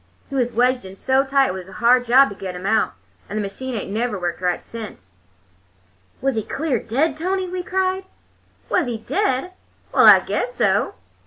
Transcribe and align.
He 0.31 0.35
was 0.35 0.51
wedged 0.51 0.83
in 0.83 0.95
so 0.95 1.23
tight 1.23 1.49
it 1.49 1.53
was 1.53 1.69
a 1.69 1.73
hard 1.73 2.05
job 2.05 2.29
to 2.29 2.35
get 2.35 2.55
him 2.55 2.65
out, 2.65 2.93
and 3.29 3.37
the 3.37 3.41
machine 3.43 3.75
ain't 3.75 3.91
never 3.91 4.19
worked 4.19 4.41
right 4.41 4.59
since." 4.59 5.13
"Was 6.21 6.33
he 6.33 6.41
clear 6.41 6.79
dead, 6.81 7.15
Tony?" 7.15 7.47
we 7.47 7.61
cried. 7.61 8.05
"Was 8.67 8.87
he 8.87 8.97
dead? 8.97 9.53
Well, 9.93 10.07
I 10.07 10.19
guess 10.21 10.55
so! 10.55 10.95